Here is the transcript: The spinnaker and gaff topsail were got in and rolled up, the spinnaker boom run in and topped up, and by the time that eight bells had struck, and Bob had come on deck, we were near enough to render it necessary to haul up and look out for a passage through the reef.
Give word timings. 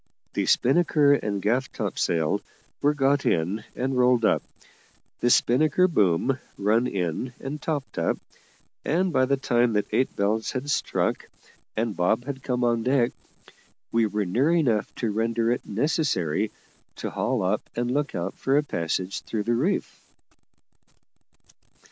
The 0.33 0.47
spinnaker 0.47 1.13
and 1.13 1.43
gaff 1.43 1.71
topsail 1.71 2.41
were 2.81 2.95
got 2.95 3.23
in 3.23 3.63
and 3.75 3.95
rolled 3.95 4.25
up, 4.25 4.41
the 5.19 5.29
spinnaker 5.29 5.87
boom 5.87 6.39
run 6.57 6.87
in 6.87 7.33
and 7.39 7.61
topped 7.61 7.99
up, 7.99 8.17
and 8.83 9.13
by 9.13 9.25
the 9.25 9.37
time 9.37 9.73
that 9.73 9.85
eight 9.91 10.15
bells 10.15 10.53
had 10.53 10.71
struck, 10.71 11.27
and 11.77 11.95
Bob 11.95 12.25
had 12.25 12.41
come 12.41 12.63
on 12.63 12.81
deck, 12.81 13.11
we 13.91 14.07
were 14.07 14.25
near 14.25 14.49
enough 14.51 14.91
to 14.95 15.11
render 15.11 15.51
it 15.51 15.67
necessary 15.67 16.49
to 16.95 17.11
haul 17.11 17.43
up 17.43 17.69
and 17.75 17.91
look 17.91 18.15
out 18.15 18.33
for 18.33 18.57
a 18.57 18.63
passage 18.63 19.21
through 19.21 19.43
the 19.43 19.53
reef. 19.53 20.01